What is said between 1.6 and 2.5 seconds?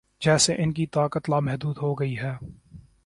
ہو گئی ہے۔